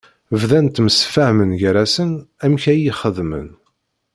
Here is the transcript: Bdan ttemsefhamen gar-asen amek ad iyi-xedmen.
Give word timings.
Bdan 0.41 0.65
ttemsefhamen 0.67 1.51
gar-asen 1.61 2.11
amek 2.43 2.63
ad 2.71 2.77
iyi-xedmen. 2.77 3.47